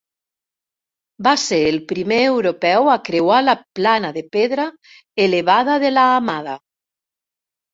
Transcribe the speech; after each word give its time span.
Va 1.27 1.33
ser 1.41 1.59
el 1.71 1.75
primer 1.91 2.17
europeu 2.29 2.89
a 2.95 2.97
creuar 3.09 3.43
la 3.49 3.55
plana 3.81 4.11
de 4.19 4.25
pedra 4.37 4.67
elevada 5.27 5.77
de 5.85 5.93
la 5.99 6.09
Hamada. 6.17 6.57